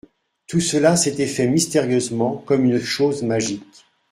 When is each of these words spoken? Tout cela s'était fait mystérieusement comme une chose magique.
Tout 0.47 0.61
cela 0.61 0.95
s'était 0.95 1.27
fait 1.27 1.45
mystérieusement 1.45 2.37
comme 2.47 2.65
une 2.65 2.79
chose 2.81 3.21
magique. 3.21 3.85